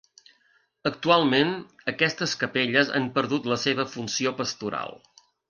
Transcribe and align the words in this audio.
Actualment, 0.89 1.51
aquestes 1.93 2.33
capelles 2.45 2.91
han 3.01 3.07
perdut 3.19 3.47
la 3.53 3.59
seva 3.67 3.87
funció 3.93 4.35
pastoral. 4.43 4.99